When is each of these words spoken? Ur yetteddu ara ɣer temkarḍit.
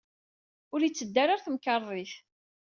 Ur 0.73 0.79
yetteddu 0.83 1.19
ara 1.21 1.33
ɣer 1.33 1.41
temkarḍit. 1.45 2.13